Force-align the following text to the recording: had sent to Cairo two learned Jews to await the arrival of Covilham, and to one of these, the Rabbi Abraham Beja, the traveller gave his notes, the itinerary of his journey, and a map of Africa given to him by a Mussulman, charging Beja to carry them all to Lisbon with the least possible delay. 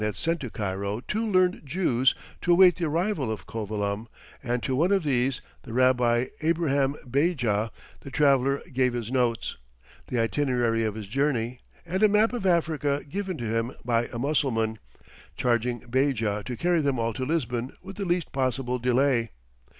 had 0.01 0.15
sent 0.15 0.39
to 0.39 0.49
Cairo 0.49 0.99
two 1.01 1.31
learned 1.31 1.61
Jews 1.63 2.15
to 2.41 2.51
await 2.53 2.77
the 2.77 2.85
arrival 2.85 3.31
of 3.31 3.45
Covilham, 3.45 4.07
and 4.41 4.63
to 4.63 4.75
one 4.75 4.91
of 4.91 5.03
these, 5.03 5.41
the 5.61 5.73
Rabbi 5.73 6.25
Abraham 6.41 6.95
Beja, 7.07 7.69
the 7.99 8.09
traveller 8.09 8.63
gave 8.73 8.93
his 8.93 9.11
notes, 9.11 9.57
the 10.07 10.17
itinerary 10.19 10.83
of 10.85 10.95
his 10.95 11.05
journey, 11.05 11.59
and 11.85 12.01
a 12.01 12.07
map 12.07 12.33
of 12.33 12.47
Africa 12.47 13.03
given 13.07 13.37
to 13.37 13.45
him 13.55 13.73
by 13.85 14.05
a 14.07 14.17
Mussulman, 14.17 14.79
charging 15.37 15.81
Beja 15.81 16.43
to 16.45 16.57
carry 16.57 16.81
them 16.81 16.97
all 16.97 17.13
to 17.13 17.23
Lisbon 17.23 17.71
with 17.83 17.97
the 17.97 18.03
least 18.05 18.31
possible 18.31 18.79
delay. 18.79 19.29